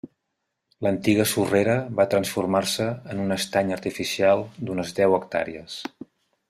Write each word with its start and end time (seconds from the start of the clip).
L'antiga 0.85 1.25
sorrera 1.31 1.75
va 1.99 2.07
transformar-se 2.15 2.89
en 3.15 3.23
un 3.27 3.37
estany 3.39 3.77
artificial 3.79 4.43
d'unes 4.63 5.01
deu 5.03 5.19
hectàrees. 5.21 5.83